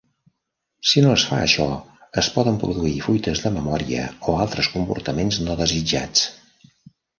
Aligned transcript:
Si 0.91 1.03
no 1.05 1.11
es 1.17 1.25
fa 1.31 1.41
això, 1.47 1.67
es 2.21 2.29
poden 2.37 2.57
produir 2.65 2.95
fuites 3.09 3.43
de 3.45 3.53
memòria 3.59 4.09
o 4.33 4.37
altres 4.47 4.73
comportaments 4.79 5.41
no 5.45 5.61
desitjats. 5.63 6.27